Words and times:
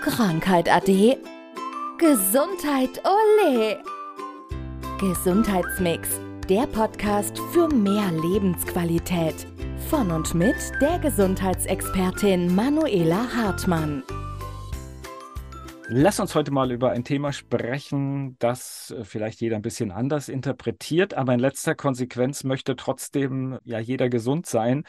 Krankheit 0.00 0.70
ade. 0.72 1.18
Gesundheit 1.98 3.02
ole. 3.04 3.82
Gesundheitsmix, 5.00 6.20
der 6.48 6.66
Podcast 6.66 7.38
für 7.52 7.68
mehr 7.68 8.10
Lebensqualität. 8.12 9.46
Von 9.90 10.12
und 10.12 10.34
mit 10.34 10.56
der 10.80 10.98
Gesundheitsexpertin 11.00 12.54
Manuela 12.54 13.26
Hartmann. 13.34 14.04
Lass 15.88 16.20
uns 16.20 16.34
heute 16.34 16.50
mal 16.52 16.70
über 16.70 16.90
ein 16.90 17.02
Thema 17.02 17.32
sprechen, 17.32 18.36
das 18.38 18.94
äh, 18.96 19.04
vielleicht 19.04 19.40
jeder 19.40 19.56
ein 19.56 19.62
bisschen 19.62 19.90
anders 19.90 20.28
interpretiert, 20.28 21.14
aber 21.14 21.32
in 21.32 21.40
letzter 21.40 21.74
Konsequenz 21.74 22.44
möchte 22.44 22.76
trotzdem 22.76 23.58
ja 23.64 23.78
jeder 23.78 24.10
gesund 24.10 24.46
sein 24.46 24.84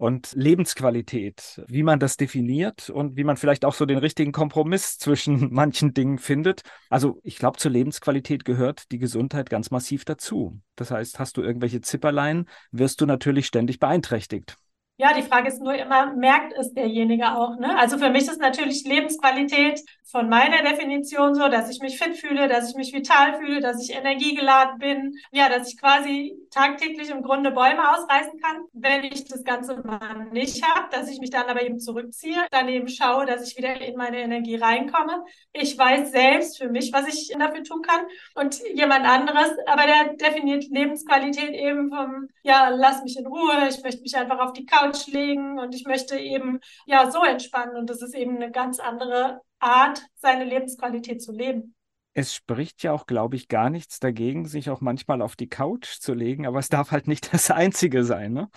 und 0.00 0.32
Lebensqualität, 0.34 1.62
wie 1.68 1.82
man 1.82 2.00
das 2.00 2.16
definiert 2.16 2.88
und 2.88 3.18
wie 3.18 3.24
man 3.24 3.36
vielleicht 3.36 3.66
auch 3.66 3.74
so 3.74 3.84
den 3.84 3.98
richtigen 3.98 4.32
Kompromiss 4.32 4.96
zwischen 4.98 5.52
manchen 5.52 5.92
Dingen 5.92 6.16
findet. 6.16 6.62
Also 6.88 7.20
ich 7.22 7.36
glaube, 7.36 7.58
zur 7.58 7.70
Lebensqualität 7.70 8.46
gehört 8.46 8.90
die 8.92 8.98
Gesundheit 8.98 9.50
ganz 9.50 9.70
massiv 9.70 10.06
dazu. 10.06 10.58
Das 10.74 10.90
heißt, 10.90 11.18
hast 11.18 11.36
du 11.36 11.42
irgendwelche 11.42 11.82
Zipperlein, 11.82 12.46
wirst 12.72 13.02
du 13.02 13.06
natürlich 13.06 13.44
ständig 13.44 13.78
beeinträchtigt. 13.78 14.56
Ja, 15.00 15.14
die 15.14 15.22
Frage 15.22 15.48
ist 15.48 15.62
nur 15.62 15.72
immer, 15.72 16.12
merkt 16.12 16.52
es 16.52 16.74
derjenige 16.74 17.34
auch? 17.34 17.56
Ne? 17.56 17.74
Also 17.78 17.96
für 17.96 18.10
mich 18.10 18.24
ist 18.24 18.38
natürlich 18.38 18.84
Lebensqualität 18.84 19.80
von 20.10 20.28
meiner 20.28 20.62
Definition 20.62 21.34
so, 21.34 21.48
dass 21.48 21.70
ich 21.70 21.80
mich 21.80 21.98
fit 21.98 22.18
fühle, 22.18 22.48
dass 22.48 22.68
ich 22.68 22.76
mich 22.76 22.92
vital 22.92 23.38
fühle, 23.38 23.60
dass 23.60 23.82
ich 23.82 23.96
energiegeladen 23.96 24.78
bin, 24.78 25.14
ja, 25.30 25.48
dass 25.48 25.68
ich 25.72 25.80
quasi 25.80 26.36
tagtäglich 26.50 27.10
im 27.10 27.22
Grunde 27.22 27.50
Bäume 27.52 27.96
ausreißen 27.96 28.40
kann. 28.40 28.64
Wenn 28.72 29.04
ich 29.04 29.24
das 29.24 29.44
Ganze 29.44 29.80
mal 29.82 30.26
nicht 30.32 30.62
habe, 30.64 30.88
dass 30.90 31.08
ich 31.08 31.20
mich 31.20 31.30
dann 31.30 31.46
aber 31.46 31.62
eben 31.62 31.78
zurückziehe, 31.78 32.38
dann 32.50 32.68
eben 32.68 32.88
schaue, 32.88 33.24
dass 33.24 33.48
ich 33.48 33.56
wieder 33.56 33.80
in 33.80 33.96
meine 33.96 34.18
Energie 34.18 34.56
reinkomme. 34.56 35.24
Ich 35.52 35.78
weiß 35.78 36.10
selbst 36.10 36.58
für 36.58 36.68
mich, 36.68 36.92
was 36.92 37.06
ich 37.08 37.32
dafür 37.38 37.62
tun 37.62 37.82
kann 37.82 38.00
und 38.34 38.60
jemand 38.74 39.06
anderes, 39.06 39.50
aber 39.66 39.84
der 39.84 40.14
definiert 40.14 40.64
Lebensqualität 40.70 41.52
eben 41.52 41.88
vom, 41.88 42.28
ja, 42.42 42.68
lass 42.68 43.02
mich 43.02 43.16
in 43.16 43.26
Ruhe, 43.26 43.68
ich 43.68 43.82
möchte 43.82 44.02
mich 44.02 44.16
einfach 44.16 44.40
auf 44.40 44.52
die 44.52 44.66
Couch 44.66 44.89
Legen 45.06 45.58
und 45.58 45.74
ich 45.74 45.84
möchte 45.84 46.18
eben 46.18 46.60
ja 46.86 47.10
so 47.10 47.24
entspannen. 47.24 47.76
Und 47.76 47.90
das 47.90 48.02
ist 48.02 48.14
eben 48.14 48.36
eine 48.36 48.50
ganz 48.50 48.80
andere 48.80 49.40
Art, 49.58 50.02
seine 50.16 50.44
Lebensqualität 50.44 51.22
zu 51.22 51.32
leben. 51.32 51.74
Es 52.14 52.34
spricht 52.34 52.82
ja 52.82 52.92
auch, 52.92 53.06
glaube 53.06 53.36
ich, 53.36 53.48
gar 53.48 53.70
nichts 53.70 54.00
dagegen, 54.00 54.46
sich 54.46 54.68
auch 54.70 54.80
manchmal 54.80 55.22
auf 55.22 55.36
die 55.36 55.48
Couch 55.48 56.00
zu 56.00 56.12
legen, 56.12 56.46
aber 56.46 56.58
es 56.58 56.68
darf 56.68 56.90
halt 56.90 57.06
nicht 57.06 57.32
das 57.32 57.50
Einzige 57.50 58.04
sein, 58.04 58.32
ne? 58.32 58.48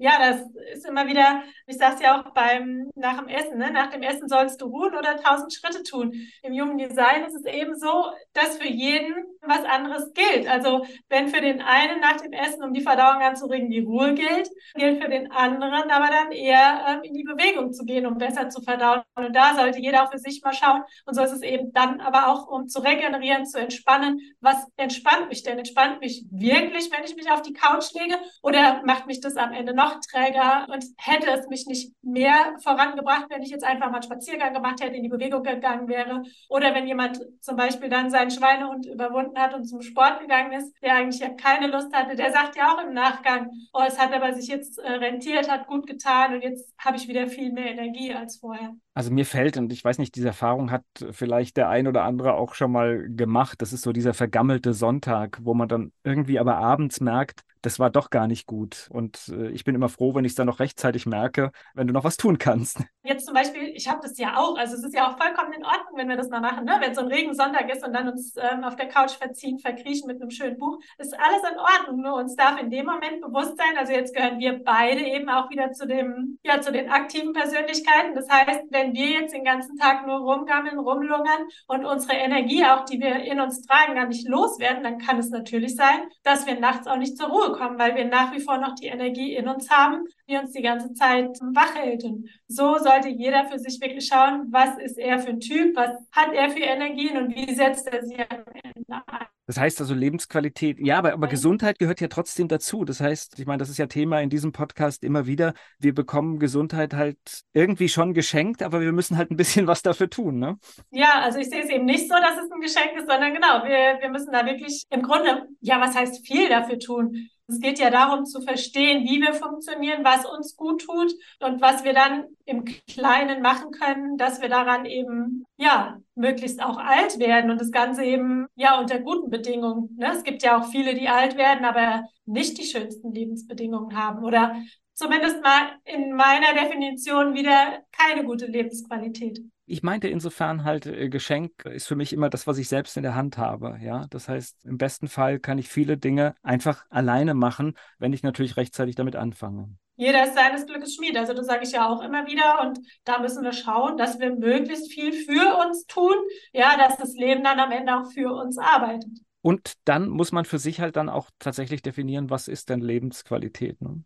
Ja, 0.00 0.12
das 0.16 0.42
ist 0.74 0.86
immer 0.86 1.08
wieder, 1.08 1.42
ich 1.66 1.76
sage 1.76 1.96
es 1.96 2.00
ja 2.00 2.20
auch 2.20 2.32
beim 2.32 2.88
nach 2.94 3.18
dem 3.18 3.26
Essen, 3.26 3.58
ne? 3.58 3.72
nach 3.72 3.90
dem 3.90 4.02
Essen 4.02 4.28
sollst 4.28 4.60
du 4.60 4.66
ruhen 4.66 4.94
oder 4.94 5.16
tausend 5.16 5.52
Schritte 5.52 5.82
tun. 5.82 6.12
Im 6.42 6.52
Human 6.52 6.78
Design 6.78 7.24
ist 7.24 7.34
es 7.34 7.44
eben 7.44 7.76
so, 7.76 8.04
dass 8.32 8.58
für 8.58 8.68
jeden 8.68 9.12
was 9.42 9.64
anderes 9.64 10.12
gilt. 10.14 10.48
Also 10.48 10.86
wenn 11.08 11.26
für 11.26 11.40
den 11.40 11.60
einen 11.62 12.00
nach 12.00 12.20
dem 12.20 12.32
Essen, 12.32 12.62
um 12.62 12.72
die 12.72 12.82
Verdauung 12.82 13.22
anzuregen, 13.22 13.70
die 13.70 13.80
Ruhe 13.80 14.14
gilt, 14.14 14.48
gilt 14.76 15.02
für 15.02 15.10
den 15.10 15.32
anderen 15.32 15.90
aber 15.90 16.10
dann 16.10 16.30
eher 16.30 16.84
ähm, 16.88 17.02
in 17.02 17.14
die 17.14 17.24
Bewegung 17.24 17.72
zu 17.72 17.84
gehen, 17.84 18.06
um 18.06 18.18
besser 18.18 18.50
zu 18.50 18.62
verdauen. 18.62 19.02
Und 19.16 19.34
da 19.34 19.56
sollte 19.56 19.80
jeder 19.80 20.04
auch 20.04 20.12
für 20.12 20.18
sich 20.18 20.42
mal 20.44 20.52
schauen. 20.52 20.82
Und 21.06 21.14
so 21.14 21.22
ist 21.22 21.32
es 21.32 21.42
eben 21.42 21.72
dann 21.72 22.00
aber 22.00 22.28
auch, 22.28 22.46
um 22.46 22.68
zu 22.68 22.78
regenerieren, 22.80 23.46
zu 23.46 23.58
entspannen. 23.58 24.20
Was 24.40 24.64
entspannt 24.76 25.28
mich 25.28 25.42
denn? 25.42 25.58
Entspannt 25.58 26.00
mich 26.00 26.24
wirklich, 26.30 26.92
wenn 26.92 27.02
ich 27.02 27.16
mich 27.16 27.28
auf 27.32 27.42
die 27.42 27.52
Couch 27.52 27.92
lege? 27.94 28.14
Oder 28.42 28.82
macht 28.84 29.06
mich 29.08 29.20
das 29.20 29.36
am 29.36 29.52
Ende 29.52 29.74
noch 29.74 29.87
noch 29.88 30.00
träger 30.00 30.66
und 30.72 30.84
hätte 30.96 31.30
es 31.30 31.48
mich 31.48 31.66
nicht 31.66 31.92
mehr 32.02 32.54
vorangebracht, 32.62 33.26
wenn 33.30 33.42
ich 33.42 33.50
jetzt 33.50 33.64
einfach 33.64 33.86
mal 33.86 33.94
einen 33.94 34.02
Spaziergang 34.02 34.52
gemacht 34.52 34.80
hätte, 34.80 34.96
in 34.96 35.02
die 35.02 35.08
Bewegung 35.08 35.42
gegangen 35.42 35.88
wäre. 35.88 36.22
Oder 36.48 36.74
wenn 36.74 36.86
jemand 36.86 37.20
zum 37.40 37.56
Beispiel 37.56 37.88
dann 37.88 38.10
seinen 38.10 38.30
Schweinehund 38.30 38.86
überwunden 38.86 39.38
hat 39.38 39.54
und 39.54 39.64
zum 39.64 39.82
Sport 39.82 40.20
gegangen 40.20 40.52
ist, 40.52 40.74
der 40.82 40.94
eigentlich 40.94 41.20
ja 41.20 41.30
keine 41.30 41.68
Lust 41.68 41.92
hatte, 41.94 42.16
der 42.16 42.32
sagt 42.32 42.56
ja 42.56 42.74
auch 42.74 42.82
im 42.82 42.92
Nachgang, 42.92 43.50
oh, 43.72 43.82
es 43.86 43.98
hat 43.98 44.12
aber 44.12 44.32
sich 44.34 44.48
jetzt 44.48 44.78
äh, 44.78 44.92
rentiert, 44.92 45.50
hat 45.50 45.66
gut 45.66 45.86
getan 45.86 46.34
und 46.34 46.42
jetzt 46.42 46.72
habe 46.78 46.96
ich 46.96 47.08
wieder 47.08 47.26
viel 47.28 47.52
mehr 47.52 47.70
Energie 47.70 48.12
als 48.12 48.36
vorher. 48.36 48.74
Also 48.94 49.12
mir 49.12 49.26
fällt, 49.26 49.56
und 49.56 49.72
ich 49.72 49.84
weiß 49.84 49.98
nicht, 49.98 50.16
diese 50.16 50.28
Erfahrung 50.28 50.72
hat 50.72 50.82
vielleicht 51.12 51.56
der 51.56 51.68
ein 51.68 51.86
oder 51.86 52.02
andere 52.02 52.34
auch 52.34 52.54
schon 52.54 52.72
mal 52.72 53.08
gemacht, 53.08 53.62
das 53.62 53.72
ist 53.72 53.82
so 53.82 53.92
dieser 53.92 54.12
vergammelte 54.12 54.74
Sonntag, 54.74 55.38
wo 55.42 55.54
man 55.54 55.68
dann 55.68 55.92
irgendwie 56.02 56.40
aber 56.40 56.56
abends 56.56 57.00
merkt, 57.00 57.42
das 57.62 57.78
war 57.78 57.90
doch 57.90 58.10
gar 58.10 58.26
nicht 58.26 58.46
gut. 58.46 58.88
Und 58.90 59.28
äh, 59.28 59.50
ich 59.50 59.64
bin 59.64 59.74
immer 59.74 59.88
froh, 59.88 60.14
wenn 60.14 60.24
ich 60.24 60.32
es 60.32 60.36
dann 60.36 60.46
noch 60.46 60.60
rechtzeitig 60.60 61.06
merke, 61.06 61.50
wenn 61.74 61.86
du 61.86 61.92
noch 61.92 62.04
was 62.04 62.16
tun 62.16 62.38
kannst. 62.38 62.82
Jetzt 63.02 63.24
zum 63.24 63.34
Beispiel, 63.34 63.68
ich 63.74 63.88
habe 63.88 64.00
das 64.02 64.18
ja 64.18 64.36
auch, 64.36 64.58
also 64.58 64.74
es 64.74 64.84
ist 64.84 64.94
ja 64.94 65.08
auch 65.08 65.16
vollkommen 65.16 65.52
in 65.54 65.64
Ordnung, 65.64 65.96
wenn 65.96 66.08
wir 66.08 66.16
das 66.16 66.28
mal 66.28 66.40
machen, 66.40 66.64
ne? 66.64 66.76
wenn 66.80 66.94
so 66.94 67.00
ein 67.00 67.06
Regensonntag 67.06 67.72
ist 67.72 67.86
und 67.86 67.94
dann 67.94 68.08
uns 68.08 68.34
ähm, 68.36 68.64
auf 68.64 68.76
der 68.76 68.88
Couch 68.88 69.12
verziehen, 69.12 69.58
verkriechen 69.58 70.06
mit 70.06 70.20
einem 70.20 70.30
schönen 70.30 70.58
Buch, 70.58 70.78
ist 70.98 71.18
alles 71.18 71.42
in 71.50 71.58
Ordnung. 71.58 72.02
Nur 72.02 72.14
uns 72.16 72.36
darf 72.36 72.60
in 72.60 72.70
dem 72.70 72.84
Moment 72.84 73.22
bewusst 73.22 73.56
sein, 73.56 73.78
also 73.78 73.92
jetzt 73.92 74.14
gehören 74.14 74.38
wir 74.38 74.62
beide 74.62 75.00
eben 75.00 75.28
auch 75.30 75.48
wieder 75.48 75.72
zu 75.72 75.86
dem, 75.86 76.38
ja, 76.42 76.60
zu 76.60 76.70
den 76.70 76.90
aktiven 76.90 77.32
Persönlichkeiten. 77.32 78.14
Das 78.14 78.28
heißt, 78.28 78.64
wenn 78.70 78.92
wir 78.92 79.20
jetzt 79.20 79.32
den 79.32 79.44
ganzen 79.44 79.76
Tag 79.78 80.06
nur 80.06 80.18
rumgammeln, 80.18 80.78
rumlungern 80.78 81.48
und 81.66 81.86
unsere 81.86 82.14
Energie 82.14 82.64
auch, 82.64 82.84
die 82.84 83.00
wir 83.00 83.16
in 83.24 83.40
uns 83.40 83.62
tragen, 83.62 83.94
gar 83.94 84.06
nicht 84.06 84.28
loswerden, 84.28 84.82
dann 84.82 84.98
kann 84.98 85.18
es 85.18 85.30
natürlich 85.30 85.76
sein, 85.76 86.08
dass 86.24 86.46
wir 86.46 86.60
nachts 86.60 86.86
auch 86.86 86.96
nicht 86.96 87.16
zur 87.16 87.28
Ruhe 87.28 87.47
kommen, 87.52 87.78
weil 87.78 87.94
wir 87.94 88.04
nach 88.04 88.32
wie 88.32 88.40
vor 88.40 88.58
noch 88.58 88.74
die 88.74 88.86
Energie 88.86 89.34
in 89.34 89.48
uns 89.48 89.70
haben, 89.70 90.04
die 90.28 90.36
uns 90.36 90.52
die 90.52 90.62
ganze 90.62 90.92
Zeit 90.92 91.38
wach 91.52 91.74
hält. 91.74 92.04
Und 92.04 92.28
so 92.46 92.78
sollte 92.78 93.08
jeder 93.08 93.46
für 93.46 93.58
sich 93.58 93.80
wirklich 93.80 94.06
schauen, 94.06 94.46
was 94.50 94.78
ist 94.78 94.98
er 94.98 95.18
für 95.18 95.30
ein 95.30 95.40
Typ, 95.40 95.76
was 95.76 95.90
hat 96.12 96.32
er 96.32 96.50
für 96.50 96.60
Energien 96.60 97.16
und 97.16 97.34
wie 97.34 97.54
setzt 97.54 97.86
er 97.86 98.04
sie 98.04 98.18
am 98.18 98.44
Ende 98.62 99.02
ein. 99.06 99.26
Das 99.48 99.56
heißt 99.56 99.80
also 99.80 99.94
Lebensqualität, 99.94 100.78
ja, 100.78 100.98
aber, 100.98 101.14
aber 101.14 101.26
Gesundheit 101.26 101.78
gehört 101.78 102.02
ja 102.02 102.08
trotzdem 102.08 102.48
dazu. 102.48 102.84
Das 102.84 103.00
heißt, 103.00 103.38
ich 103.38 103.46
meine, 103.46 103.56
das 103.56 103.70
ist 103.70 103.78
ja 103.78 103.86
Thema 103.86 104.20
in 104.20 104.28
diesem 104.28 104.52
Podcast 104.52 105.02
immer 105.02 105.24
wieder. 105.24 105.54
Wir 105.78 105.94
bekommen 105.94 106.38
Gesundheit 106.38 106.92
halt 106.92 107.16
irgendwie 107.54 107.88
schon 107.88 108.12
geschenkt, 108.12 108.62
aber 108.62 108.82
wir 108.82 108.92
müssen 108.92 109.16
halt 109.16 109.30
ein 109.30 109.38
bisschen 109.38 109.66
was 109.66 109.80
dafür 109.80 110.10
tun, 110.10 110.38
ne? 110.38 110.58
Ja, 110.90 111.22
also 111.22 111.38
ich 111.38 111.48
sehe 111.48 111.62
es 111.62 111.70
eben 111.70 111.86
nicht 111.86 112.10
so, 112.10 112.14
dass 112.14 112.36
es 112.44 112.52
ein 112.52 112.60
Geschenk 112.60 112.92
ist, 112.98 113.08
sondern 113.08 113.32
genau, 113.32 113.64
wir, 113.64 114.02
wir 114.02 114.10
müssen 114.10 114.32
da 114.32 114.44
wirklich 114.44 114.84
im 114.90 115.00
Grunde, 115.00 115.48
ja, 115.62 115.80
was 115.80 115.96
heißt 115.96 116.26
viel 116.26 116.50
dafür 116.50 116.78
tun? 116.78 117.30
Es 117.50 117.60
geht 117.60 117.78
ja 117.78 117.88
darum 117.88 118.26
zu 118.26 118.42
verstehen, 118.42 119.04
wie 119.04 119.22
wir 119.22 119.32
funktionieren, 119.32 120.04
was 120.04 120.26
uns 120.26 120.54
gut 120.54 120.82
tut 120.82 121.14
und 121.40 121.62
was 121.62 121.82
wir 121.82 121.94
dann 121.94 122.26
im 122.44 122.66
Kleinen 122.86 123.40
machen 123.40 123.70
können, 123.70 124.18
dass 124.18 124.42
wir 124.42 124.50
daran 124.50 124.84
eben, 124.84 125.46
ja, 125.56 125.98
möglichst 126.14 126.62
auch 126.62 126.76
alt 126.76 127.18
werden 127.18 127.50
und 127.50 127.58
das 127.58 127.70
Ganze 127.70 128.04
eben, 128.04 128.48
ja, 128.54 128.78
unter 128.78 128.98
guten 129.00 129.30
Bedingungen. 129.30 129.96
Ne? 129.96 130.12
Es 130.12 130.24
gibt 130.24 130.42
ja 130.42 130.60
auch 130.60 130.66
viele, 130.70 130.94
die 130.94 131.08
alt 131.08 131.38
werden, 131.38 131.64
aber 131.64 132.04
nicht 132.26 132.58
die 132.58 132.66
schönsten 132.66 133.12
Lebensbedingungen 133.12 133.96
haben 133.96 134.24
oder 134.24 134.54
zumindest 134.98 135.40
mal 135.42 135.70
in 135.84 136.14
meiner 136.14 136.54
Definition 136.54 137.34
wieder 137.34 137.84
keine 137.92 138.24
gute 138.24 138.46
Lebensqualität. 138.46 139.40
Ich 139.66 139.82
meinte 139.82 140.08
insofern 140.08 140.64
halt, 140.64 140.86
äh, 140.86 141.08
Geschenk 141.08 141.64
ist 141.66 141.86
für 141.86 141.94
mich 141.94 142.12
immer 142.12 142.30
das, 142.30 142.46
was 142.46 142.58
ich 142.58 142.68
selbst 142.68 142.96
in 142.96 143.02
der 143.02 143.14
Hand 143.14 143.38
habe. 143.38 143.78
Ja, 143.80 144.06
das 144.10 144.28
heißt, 144.28 144.64
im 144.64 144.76
besten 144.76 145.08
Fall 145.08 145.38
kann 145.38 145.58
ich 145.58 145.68
viele 145.68 145.98
Dinge 145.98 146.34
einfach 146.42 146.84
alleine 146.90 147.34
machen, 147.34 147.74
wenn 147.98 148.12
ich 148.12 148.22
natürlich 148.22 148.56
rechtzeitig 148.56 148.96
damit 148.96 149.14
anfange. 149.14 149.68
Jeder 149.96 150.24
ist 150.24 150.34
seines 150.34 150.66
Glückes 150.66 150.94
Schmied. 150.94 151.16
Also 151.16 151.32
das 151.32 151.46
sage 151.46 151.64
ich 151.64 151.72
ja 151.72 151.88
auch 151.88 152.02
immer 152.02 152.26
wieder. 152.26 152.60
Und 152.62 152.78
da 153.04 153.20
müssen 153.20 153.44
wir 153.44 153.52
schauen, 153.52 153.96
dass 153.98 154.18
wir 154.18 154.34
möglichst 154.34 154.92
viel 154.92 155.12
für 155.12 155.58
uns 155.60 155.86
tun. 155.86 156.14
Ja, 156.52 156.76
dass 156.76 156.96
das 156.96 157.14
Leben 157.14 157.44
dann 157.44 157.60
am 157.60 157.72
Ende 157.72 157.96
auch 157.96 158.10
für 158.12 158.32
uns 158.32 158.58
arbeitet. 158.58 159.10
Und 159.42 159.74
dann 159.84 160.08
muss 160.08 160.32
man 160.32 160.44
für 160.44 160.58
sich 160.58 160.80
halt 160.80 160.96
dann 160.96 161.08
auch 161.08 161.30
tatsächlich 161.38 161.82
definieren, 161.82 162.30
was 162.30 162.48
ist 162.48 162.68
denn 162.70 162.80
Lebensqualität. 162.80 163.80
Ne? 163.80 164.02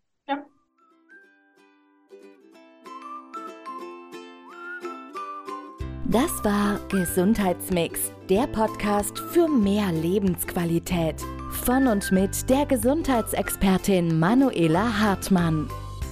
Das 6.05 6.43
war 6.43 6.79
Gesundheitsmix, 6.89 8.11
der 8.29 8.45
Podcast 8.47 9.17
für 9.31 9.47
mehr 9.47 9.89
Lebensqualität. 9.93 11.15
Von 11.63 11.87
und 11.87 12.11
mit 12.11 12.49
der 12.49 12.65
Gesundheitsexpertin 12.65 14.19
Manuela 14.19 14.99
Hartmann. 14.99 15.69